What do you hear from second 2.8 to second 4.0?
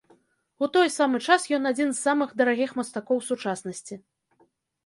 мастакоў сучаснасці.